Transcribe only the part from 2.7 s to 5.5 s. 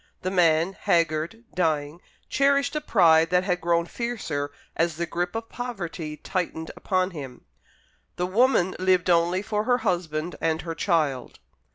a pride that had grown fiercer as the grip of